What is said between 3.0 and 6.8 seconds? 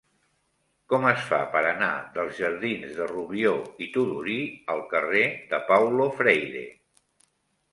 de Rubió i Tudurí al carrer de Paulo Freire?